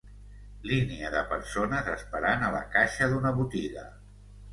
[0.69, 3.85] Línia de persones esperant a la caixa d"una botiga.